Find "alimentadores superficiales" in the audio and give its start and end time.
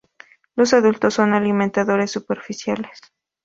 1.35-3.01